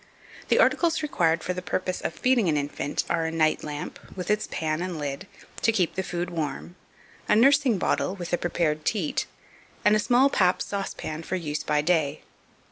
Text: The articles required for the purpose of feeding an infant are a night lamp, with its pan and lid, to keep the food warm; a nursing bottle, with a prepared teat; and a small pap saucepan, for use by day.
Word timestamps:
The 0.47 0.57
articles 0.57 1.03
required 1.03 1.43
for 1.43 1.53
the 1.53 1.61
purpose 1.61 2.01
of 2.01 2.15
feeding 2.15 2.49
an 2.49 2.57
infant 2.57 3.03
are 3.07 3.25
a 3.27 3.31
night 3.31 3.63
lamp, 3.63 3.99
with 4.15 4.31
its 4.31 4.47
pan 4.49 4.81
and 4.81 4.97
lid, 4.97 5.27
to 5.61 5.71
keep 5.71 5.93
the 5.93 6.01
food 6.01 6.31
warm; 6.31 6.75
a 7.29 7.35
nursing 7.35 7.77
bottle, 7.77 8.15
with 8.15 8.33
a 8.33 8.37
prepared 8.39 8.83
teat; 8.83 9.27
and 9.85 9.95
a 9.95 9.99
small 9.99 10.31
pap 10.31 10.59
saucepan, 10.59 11.21
for 11.21 11.35
use 11.35 11.61
by 11.61 11.81
day. 11.81 12.21